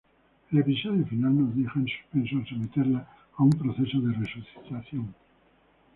[0.51, 3.07] El episodio final nos deja en suspenso al someterla
[3.37, 5.13] a un proceso de resucitación.